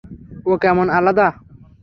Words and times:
ও 0.45 0.53
কেমন 0.63 0.87
আলাদা! 0.97 1.27